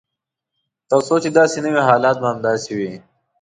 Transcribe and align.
تر 0.89 0.99
څو 1.07 1.15
چې 1.23 1.29
داسې 1.37 1.57
نه 1.63 1.69
وي 1.73 1.81
حالات 1.89 2.15
به 2.21 2.27
همداسې 2.33 2.71
وي. 2.77 2.91